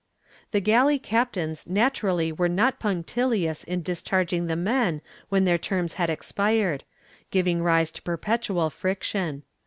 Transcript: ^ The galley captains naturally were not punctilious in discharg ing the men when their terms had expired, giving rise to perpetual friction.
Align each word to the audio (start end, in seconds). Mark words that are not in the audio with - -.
^ 0.47 0.51
The 0.51 0.61
galley 0.61 0.97
captains 0.97 1.67
naturally 1.67 2.31
were 2.31 2.49
not 2.49 2.79
punctilious 2.79 3.63
in 3.63 3.83
discharg 3.83 4.33
ing 4.33 4.47
the 4.47 4.55
men 4.55 5.03
when 5.29 5.45
their 5.45 5.59
terms 5.59 5.93
had 5.93 6.09
expired, 6.09 6.83
giving 7.29 7.61
rise 7.61 7.91
to 7.91 8.01
perpetual 8.01 8.71
friction. 8.71 9.43